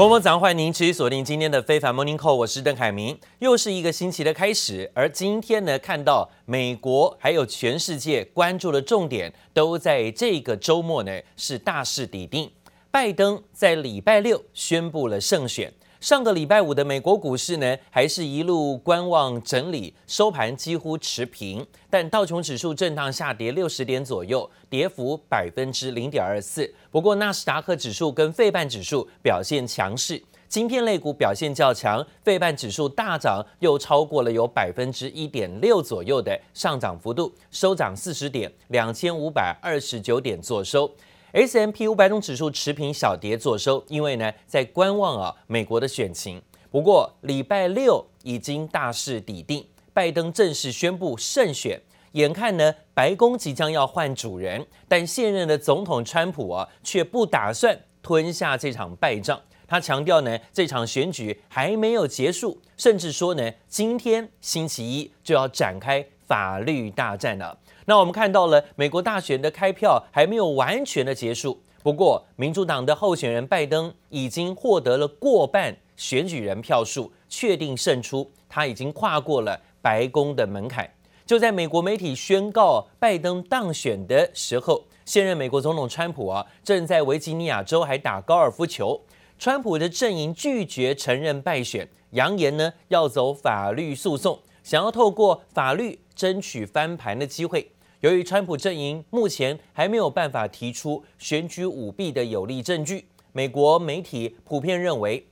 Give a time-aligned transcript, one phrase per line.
[0.00, 3.18] 各位早上欢迎您持续锁定今天的非凡 Morning Call，我是邓凯明。
[3.40, 12.50] 又是一个星期的开始，而今天呢，看到美国还有全世界关注的重点都在这个周末呢，是大势已定。
[12.90, 15.70] 拜登在礼拜六宣布了胜选。
[16.00, 21.64] 上个礼拜五的美国股市呢，还是一路观望整理，收盘几乎持平。
[21.90, 26.72] 但道琼指数震荡下跌六十点左右，跌幅百分之零点二四。
[26.90, 40.90] 不过纳斯达克指数跟费半指数表现强势，晶片类股表现较强，费半指数大涨，又超过了有百分之一点六左右的上涨幅度，收涨四十点，两千五百二十九点作收。
[41.32, 46.42] S M P 五百种指数持平小跌作收，因为呢在观望啊美国的选情。
[46.72, 51.80] 不过礼拜六已经大势已定，拜登正式宣布胜选。
[52.12, 59.40] 眼看呢白宫即将要换主人，但现任的总统川普啊却不打算吞下这场败仗。
[59.68, 67.58] 他强调呢这场选举还没有结束，甚至说呢今天星期一就要展开法律大战了。
[67.86, 80.88] 那我们看到了美国大选的开票还没有完全的结束，不过民主党的候选人拜登已经获得了过半选举人票数，确定胜出，他已经跨过了白宫的门槛。
[81.26, 89.00] 就在美国媒体宣告拜登当选的时候，现任美国总统川普啊正在维吉尼亚州还打高尔夫球。
[89.36, 97.70] 川普的阵营拒绝承认败选，扬言呢要走法律诉讼，想要透过法律争取翻盘的机会。
[98.00, 105.26] 由于川普阵营目前还没有办法提出选举舞弊的有力证据，美国媒体普遍认为，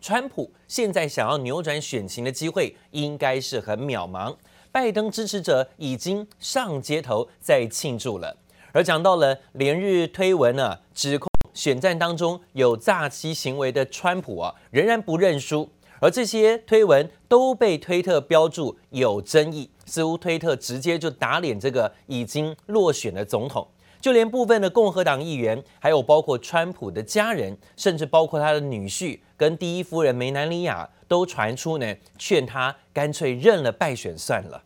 [0.00, 4.36] 川普现在想要扭转选情的机会应该是很渺茫。
[4.70, 8.36] 拜登支持者已经上街头在庆祝了。
[8.72, 15.70] 而讲到了连日推文呢、啊，指控选战当中有诈欺行为的川普啊，仍然不认输。
[16.00, 23.66] 而这些推文都被推特标注有争议，似乎推特直接就打脸这个已经落选的总统。
[23.98, 34.62] 就连部分的共和党议员，还有包括川普的家人，甚至包括他的女婿跟第一夫人梅兰妮亚，都传出呢，劝他干脆认了败选算了。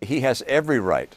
[0.00, 1.08] He has every right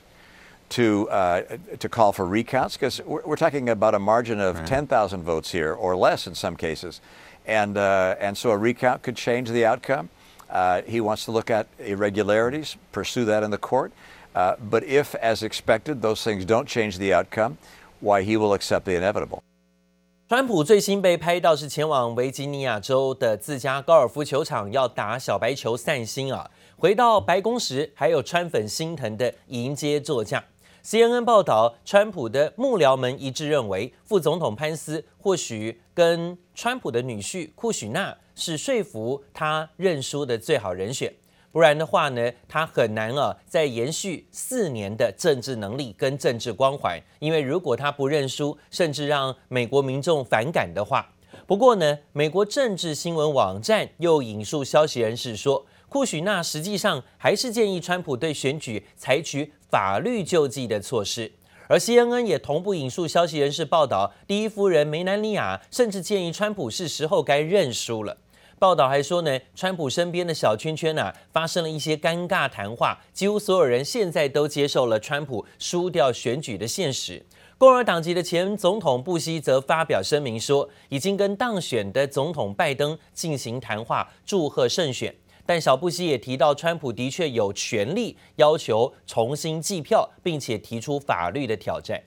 [0.69, 1.43] to uh,
[1.77, 4.87] to call for recounts because we're, we're talking about a margin of 10,000
[5.23, 6.99] votes here or less in some cases.
[7.46, 10.08] And, uh, and so a recount could change the outcome.
[10.48, 13.90] Uh, he wants to look at irregularities, pursue that in the court.
[14.34, 17.56] Uh, but if, as expected, those things don't change the outcome,
[18.00, 19.42] why he will accept the inevitable.
[20.28, 30.42] 川普最新被拍到是前往维吉尼亚州的自家高尔夫球场要打小白球散心啊，回到白宫时还有川粉心疼的迎接座驾。
[30.89, 41.13] CNN 报道，川普的幕僚们一致认为，副总统潘斯或许跟川普的女婿库许纳是说服他认输的最好人选。
[41.51, 46.97] 不然的话呢，他很难啊再延续四年的政治能力跟政治光环。
[47.19, 51.05] 因为如果他不认输，甚至让美国民众反感的话，
[51.45, 55.65] 不过呢，美国政治新闻网站又引述消息人士说。
[55.89, 61.31] 库许纳实际上还是建议川普对选举采取法律救济的措施，
[61.67, 68.17] 而 CNN 也同步引述消息人士报道，第一夫人梅兰妮亚甚至建议川普是时候该认输了。
[68.59, 77.23] 报道还说呢，川普身边的小圈圈啊发生了一些尴尬谈话，几乎所有人现在都接受了川普输掉选举的现实。
[77.59, 85.13] 共和党籍的前总统布希则发表声明说，已经跟当选的总统拜登进行谈话，祝贺胜选。
[85.47, 92.03] 但小布希也提到，川普的确有权利要求重新计票，并且提出法律的挑战。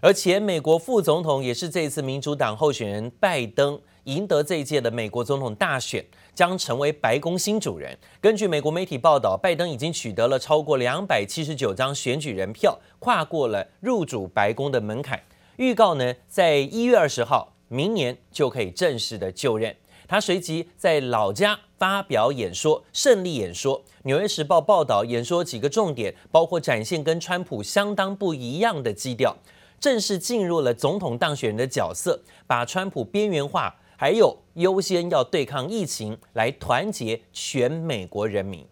[0.00, 7.96] 而前美国副总统也是这次民主党候选人拜登赢得这一届的美国总统大选，将成为白宫新主人。
[8.20, 15.22] 根据美国媒体报道，拜登已经取得了超过两百七十九张选举人票，跨过了入主白宫的门槛。
[15.56, 19.76] 预告呢，在一月二十号，明年就可以正式的就任。
[20.12, 23.78] 他随即在老家发表演说，胜利演说。
[24.02, 29.34] 《纽约时报》报道，演说几个重点，包括展现跟川普相当不一样的基调，
[29.80, 38.68] 正式进入了总统当选人的角色，把川普边缘化，还有优先要对抗疫情，来团结全美国人民。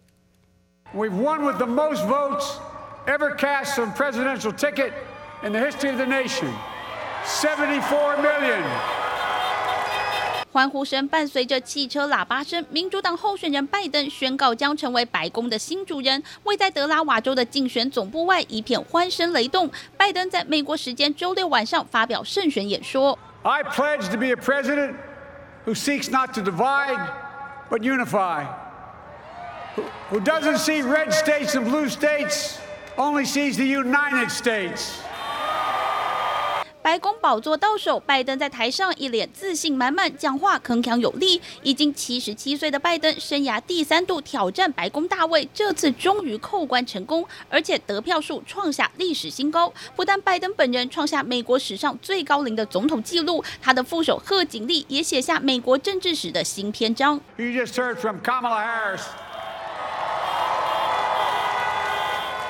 [0.93, 2.45] We've won with the most votes
[3.07, 4.91] ever cast on presidential ticket
[5.41, 6.51] in the history of the nation,
[7.25, 8.61] seventy-four million.
[10.51, 16.21] 欢呼声伴随着汽车喇叭声，民主党候选人拜登宣告将成为白宫的新主人。
[16.43, 19.71] 位在德拉瓦州的竞选总部外，一片欢声雷动。
[19.95, 23.17] 拜登在美国时间周六晚上发表胜选演说。
[23.43, 24.95] I pledge to be a president
[25.65, 26.99] who seeks not to divide,
[27.69, 28.45] but unify.
[29.77, 32.57] Who, who doesn't see red states and blue states,
[32.97, 34.99] only sees the United States.
[36.83, 41.39] 白宫宝座到手，拜登在台上一脸自信满满，讲话铿锵有力。
[41.61, 49.71] 已经七十七岁的拜登，生涯第三度挑战白宫大位，这次终于扣关成功，而且得票数创下历史新高。
[49.95, 57.21] 不但拜登本人创下美国史上最高龄的总统纪录，他的副手贺锦丽也写下美国政治史的新篇章。
[57.37, 59.03] You just heard from Kamala Harris,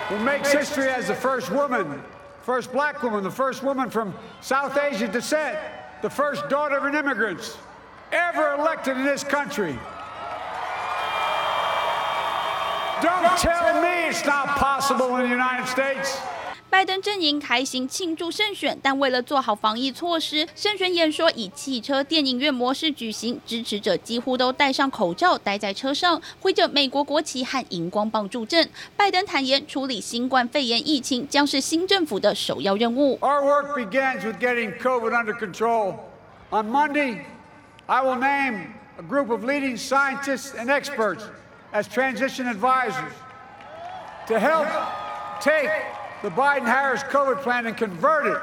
[0.09, 1.99] who makes history as the first woman.
[2.43, 5.59] First black woman, the first woman from South Asian descent,
[6.01, 7.57] the first daughter of an immigrant
[8.11, 9.77] ever elected in this country.
[13.01, 16.19] Don't tell me it's not possible in the United States.
[16.71, 28.69] 拜登阵营开心庆祝胜选，但为了做好防疫措施，胜选演说以汽车电影院模式举行，支持者几乎都戴上口罩，待在车上，挥着美国国旗和荧光棒助阵。
[28.95, 33.19] 拜登坦言，处理新冠肺炎疫情将是新政府的首要任务。
[33.19, 35.95] Our work begins with getting COVID under control.
[36.51, 37.17] On Monday,
[37.87, 41.23] I will name a group of leading scientists and experts
[41.73, 43.11] as transition advisors
[44.27, 44.67] to help
[45.41, 45.69] take
[46.22, 48.40] the Biden-Harris COVID plan and convert it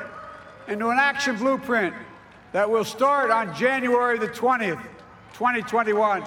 [0.68, 1.94] into an action blueprint
[2.52, 4.80] that will start on January the 20th,
[5.34, 6.22] 2021.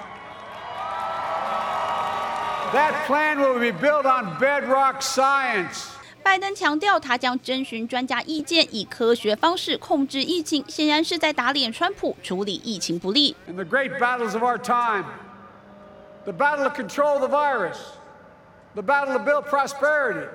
[2.73, 5.93] That plan will be built on bedrock science.
[6.21, 13.33] 拜登强调，他将征询专家意见，以科学方式控制疫情，显然是在打脸川普处理疫情不力。
[13.47, 15.05] In the great battles of our time,
[16.25, 17.77] the battle to control the virus,
[18.75, 20.27] the battle to build prosperity.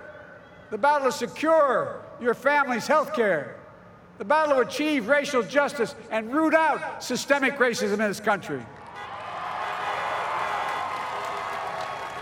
[0.70, 3.56] the battle to secure your family's health care,
[4.18, 8.62] the battle to achieve racial justice and root out systemic racism in this country,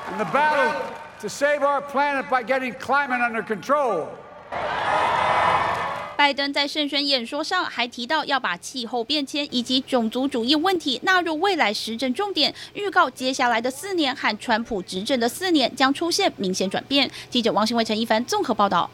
[0.08, 4.10] and the battle to save our planet by getting climate under control.
[6.18, 17.12] 拜登在胜选演说上还提到要把气候变迁以及种族主义问题纳入未来施政重点，预告接下来的四年和川普执政的四年将出现明显转变。
[17.30, 18.90] 记者王新伟、陈一凡综合报道。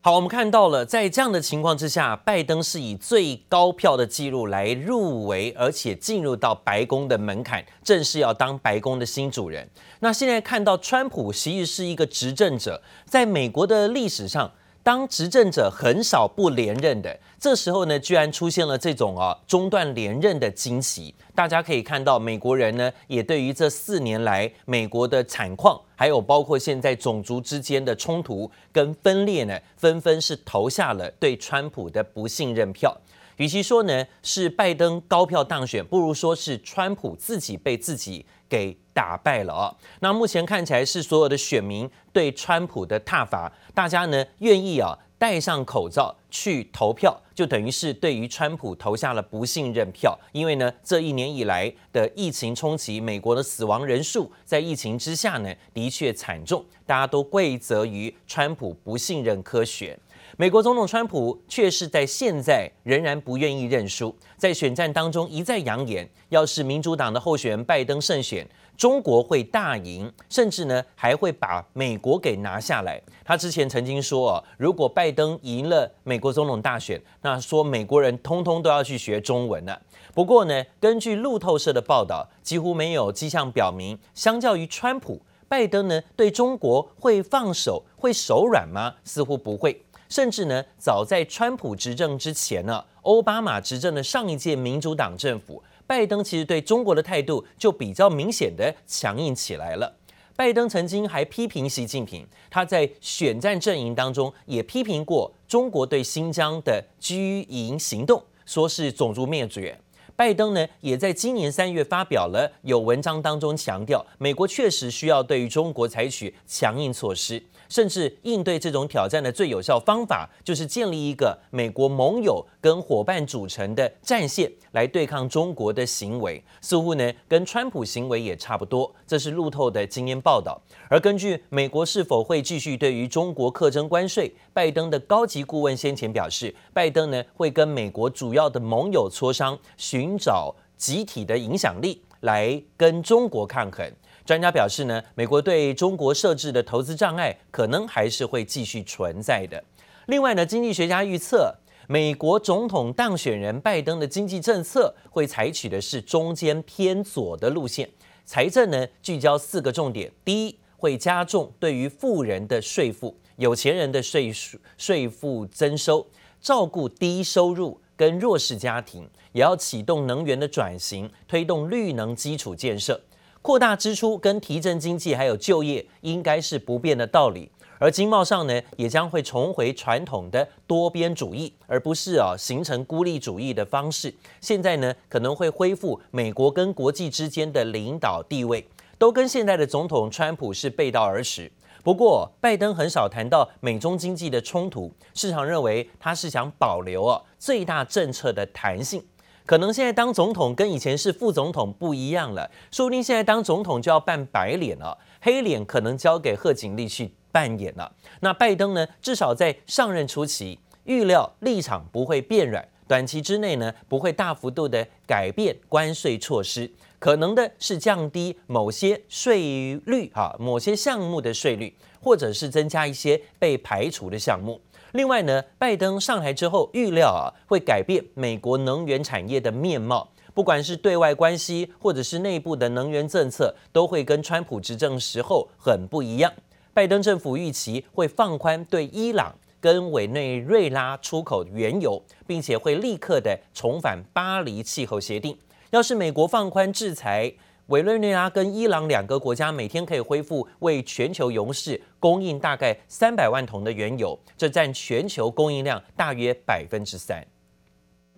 [0.00, 9.70] 好，我们看到了，在这样的情况之下，拜登是以最高票的记录来入围，而且进入到白宫的门槛，正式要当白宫的新主人。
[10.00, 14.50] 那现在看到川普其实是一个执政者，在美国的历史上。
[14.84, 21.14] 当执政者很少不连任的，这时候呢，居然出现了这种啊中断连任的惊喜。
[21.34, 32.94] 大家可以看到，美国人呢也对于这四年来美国的惨况，还有包括现在种族之间的冲突跟分裂呢，纷纷是投下了对川普的不信任票。
[33.38, 39.74] 与其说呢是拜登高票当选，不如说是川普自己被自己给打败了啊！
[40.00, 50.18] 那目前看起来是所有的选民对川普的挞伐，大家呢愿意啊戴上口罩去投票，就等于是对于川普投下了不信任票。
[50.32, 59.98] 因为呢这一年以来的疫情冲击，美国的死亡人数在疫情之下呢的确惨重，大家都归责于川普不信任科学。
[60.36, 68.44] 美国总统川普却是在现在仍然不愿意认输，在选战当中一再扬言，要是民主党的候选人拜登胜选，
[68.76, 73.00] 中国会大赢，甚至呢还会把美国给拿下来。
[73.24, 79.80] 他之前曾经说哦，如果拜登赢了美国总统大选，那说美国人通通都要去学中文了。
[80.14, 88.96] 不过呢，根据路透社的报道，几乎没有迹象表明，相较于川普，拜登呢对中国会放手、会手软吗？
[89.04, 89.80] 似乎不会。
[90.14, 99.92] 甚至呢，早在川普执政之前呢，奥巴马执政的上一届民主党政府，拜登其实对中国的态度就比较明显的强硬起来了。
[100.36, 109.76] 拜登曾经还批评习近平，他在选战阵营当中也批评过中国对新疆的居营行动，说是种族灭绝。
[110.16, 117.42] 拜登呢，也在今年三月发表了有文章当中强调，美国确实需要对于中国采取强硬措施。
[117.66, 126.40] 甚至应对这种挑战的最有效方法，就是建立一个美国盟友跟伙伴组成的战线来对抗中国的行为。
[126.60, 128.94] 似乎呢，跟川普行为也差不多。
[129.06, 130.60] 这是路透的今天报道。
[130.88, 143.90] 而根据美国是否会继续对于中国课征关税，拜登的高级顾问先前表示，拜登呢会跟美国主要的盟友磋商，寻寻找集体的影响力来跟中国抗衡。
[144.26, 149.64] 专家表示呢，美国对中国设置的投资障碍可能还是会继续存在的。
[150.08, 151.54] 另外呢，经济学家预测，
[151.88, 157.88] 美国总统当选人拜登的经济政策会采取的是中间偏左的路线，
[158.26, 164.30] 财政呢聚焦四个重点：第一，会加重对于富人的税负，有钱人的税
[164.76, 166.06] 税负增收，
[166.42, 173.00] 照顾低收入跟弱势家庭，也要启动能源的转型，推动绿能基础建设。
[173.42, 177.50] 扩大支出跟提振经济还有就业，应该是不变的道理。
[177.78, 184.14] 而经贸上呢，也将会重回传统的多边主义，而不是啊形成孤立主义的方式。
[184.40, 191.50] 现在呢，可能会恢复美国跟国际之间的领导地位，都跟现在的总统川普是背道而驰。
[191.84, 199.04] 不过，拜登很少谈到美中经济的冲突，市场认为他是想保留啊最大政策的弹性。
[199.44, 207.92] 可能现在当总统跟以前是副总统不一样了，说不定现在当总统就要扮白脸了，黑脸可能交给贺锦丽去扮演了。
[208.20, 208.86] 那拜登呢？
[209.02, 216.72] 至少在上任初期，预料立场不会变软，短期之内呢不会大幅度的改变关税措施，
[217.04, 224.58] 可能的是降低某些税率哈，某些项目的税率，或者是增加一些被排除的项目。
[224.92, 236.32] 另外呢，拜登上台之后，预料啊会改变美国能源产业的面貌，不管是对外关系或者是内部的能源政策，都会跟川普执政时候很不一样。
[236.72, 239.30] 拜登政府预期会放宽对伊朗
[239.60, 245.36] 跟委内瑞拉出口原油，并且会立刻的重返巴黎气候协定。
[245.74, 247.32] 要是美国放宽制裁，
[247.66, 257.26] 委内瑞拉跟伊朗两个国家每天可以恢复为全球油市供应大概三百万桶的原油，这占全球供应量大约百分之三。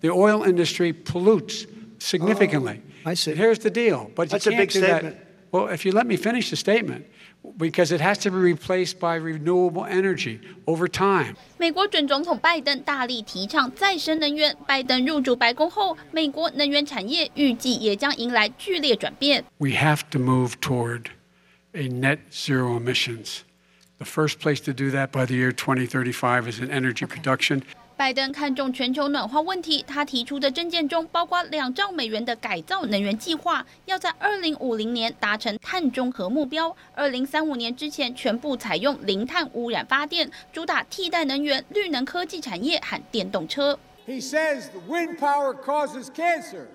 [0.00, 1.64] The oil industry pollutes
[1.98, 2.80] significantly.
[3.04, 3.34] I see.
[3.34, 5.14] Here's the deal, but you That's a can't big do that.
[5.45, 5.51] statement.
[5.51, 7.05] Well, if you let me finish the statement,
[7.57, 11.35] because it has to be replaced by renewable energy over time.
[11.57, 14.55] 美国准总统拜登大力提倡再生能源。
[14.65, 19.43] 拜登入主白宫后，美国能源产业预计也将迎来剧烈转变。
[19.57, 21.07] We have to move toward
[21.73, 23.39] a net zero emissions.
[23.97, 27.63] The first place to do that by the year 2035 is in energy production.
[27.96, 43.78] 拜登看重全球暖化问题，他提出的政见中包括两兆美元的改造能源计划，要在二零五零年达成碳中和目标，二零三五年之前全部采用零碳污染发电，主打替代能源、绿能科技产业和电动车。
[44.06, 46.66] He says the wind power causes cancer.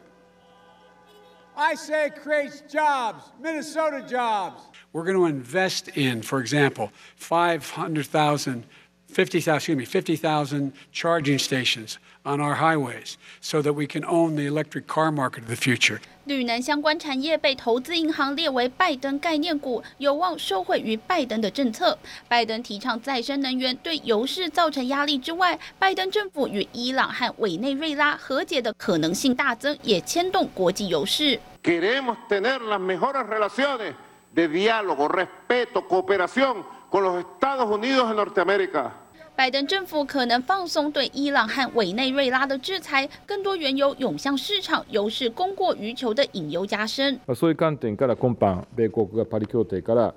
[1.54, 4.62] I say it creates jobs, Minnesota jobs.
[4.92, 8.64] We're going to invest in, for example, 500,000
[9.12, 14.46] 50,000, excuse me, 50,000 charging stations on our highways so that we can own the
[14.46, 16.00] electric car market of the future.
[16.26, 21.98] 绿能相关产业被投资银行列为拜登概念股，有望受惠于拜登的政策。
[22.28, 31.40] 拜登提倡再生能源对油市造成压力之外，拜登政府与伊朗和委内瑞拉和解的可能性大增，也牵动国际油市。
[31.64, 33.94] Queremos tener las mejores relaciones
[34.36, 38.92] de diálogo, respeto, cooperación con los Estados Unidos de Norteamérica.
[39.41, 47.21] 拜登政府可能放松对伊朗和委内瑞拉的制裁，更多原油涌向市场，油市供过于求的隐忧加深。
[47.35, 50.15] そういう观点から今般米国がパリ协定から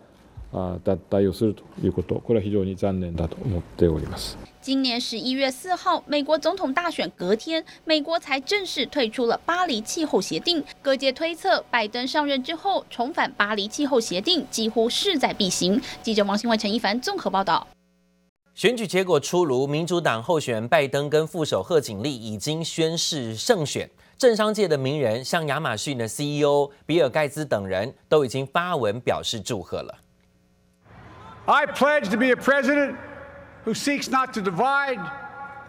[0.52, 4.38] 啊脱退をするということ、これは非常に残念だと思っております。
[4.62, 10.64] 今年十一月四号，美国总统大选隔天，美国才正式退出了巴黎气候协定。
[10.82, 15.82] 各界推测，拜登上任之后重返巴黎气候协定几乎势在必行。
[16.02, 17.68] 记者王新伟、陈一凡综合报道。
[18.55, 23.91] 选举结果出炉，民主党候选人拜登跟副手贺锦丽已经宣誓胜选。
[24.17, 29.99] 政商界的名人，像亚马逊的 CEO 比尔盖茨等人都已经发文表示祝贺了。
[31.47, 32.95] I pledge to be a president
[33.65, 35.01] who seeks not to divide,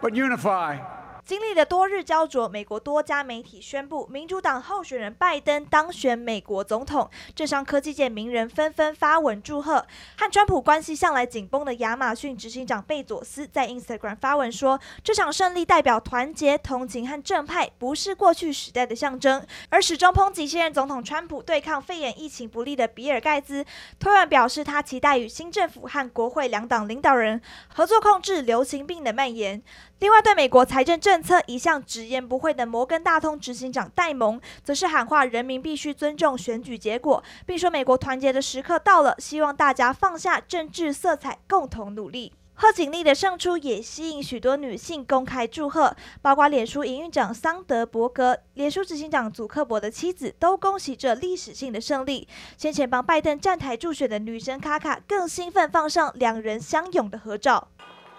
[0.00, 0.78] but unify.
[1.26, 7.10] 经历了多日焦灼，美国多家媒体宣布，民主党候选人拜登当选美国总统。
[7.34, 9.84] 政商科技界名人纷纷发文祝贺。
[10.16, 23.66] 和川普关系向来紧绷的亚马逊执行长贝佐斯在 Instagram 发文说：“这场胜利代表团结、同情和正派，不是过去时代的象征。”而始终抨击现任总统川普对抗肺炎疫情不利的比尔盖茨
[23.98, 29.60] 推文表示，他期待与新政府和国会两党领导人合作控制流行病的蔓延。
[29.98, 42.34] 另外，对美国财政政策一向直言不讳的摩根大通执行长戴蒙，则是喊话人民必须尊重选举结果，并说美国团结的时刻到了，希望大家放下政治色彩，共同努力。
[42.58, 52.28] 贺锦丽的胜出也吸引许多女性公开祝贺，包括脸书营运长桑德伯格、脸书执行长祖克伯的妻子都恭喜这历史性的胜利。
[52.58, 57.68] 先前帮拜登站台助选的女神卡卡更兴奋放上两人相拥的合照。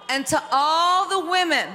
[0.08, 1.68] And to all the women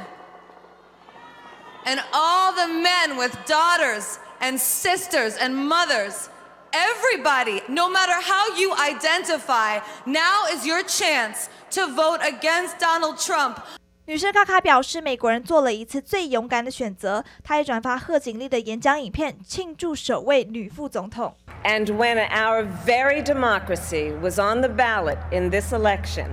[1.85, 6.29] and all the men with daughters and sisters and mothers.
[6.71, 13.57] Everybody, no matter how you identify, now is your chance to vote against Donald Trump.
[14.05, 17.23] 女生卡卡表示，美国人做了一次最勇敢的选择。
[17.43, 21.35] 她也转发贺锦丽的演讲影片，庆祝首位女副总统。
[21.63, 26.27] And when our very democracy was on the ballot in this election,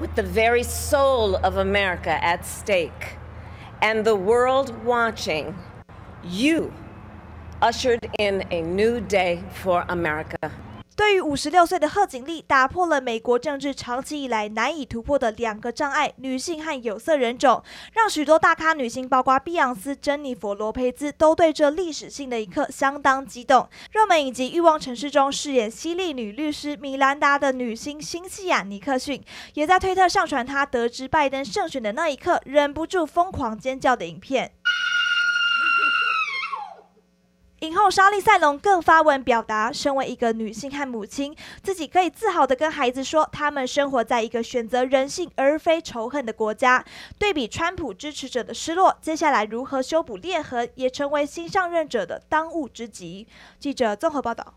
[0.00, 3.16] with the very soul of America at stake,
[3.82, 5.56] and the world watching,
[6.24, 6.72] you
[7.60, 10.52] ushered in a new day for America.
[10.98, 17.62] 对于五十六岁的贺锦丽，打破了美国政治长期以来难以突破的两个障碍——女性和有色人种，
[17.92, 23.68] 让许多大咖女星，包括碧昂斯、珍妮佛·罗佩兹，都对这历史性的一刻相当激动。
[23.92, 29.22] 热门影集《欲望城市》中饰演犀利女律师米兰达的女星辛西娅·尼克逊，
[29.54, 34.50] 也在推特上传她得知拜登胜选的那一刻，忍不住疯狂尖叫的影片。
[37.60, 46.84] 影后莎莉·赛隆更发文表达，身为一个女性和母亲，自己可以自豪地跟孩子说，他们生活在一个选择人性而非仇恨的国家。
[47.18, 53.26] 对比川普支持者的失落，接下来如何修补裂痕，也成为新上任者的当务之急。
[53.58, 54.54] 记者综合报道。